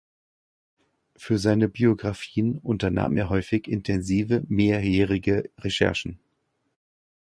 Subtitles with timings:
[1.15, 6.17] Für seine Biographien unternahm er häufig intensive mehrjährige Recherchen.